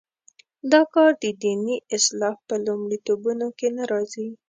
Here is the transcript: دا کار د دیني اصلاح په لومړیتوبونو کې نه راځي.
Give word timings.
دا 0.71 0.81
کار 0.93 1.11
د 1.23 1.25
دیني 1.41 1.77
اصلاح 1.97 2.35
په 2.47 2.55
لومړیتوبونو 2.65 3.47
کې 3.57 3.67
نه 3.77 3.83
راځي. 3.91 4.27